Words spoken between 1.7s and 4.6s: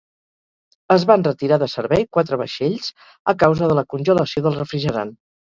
servei quatre vaixells a causa de la congelació del